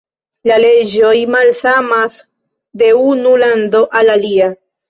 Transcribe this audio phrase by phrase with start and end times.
[0.51, 2.17] La leĝoj malsamas
[2.83, 4.53] de unu lando al alia.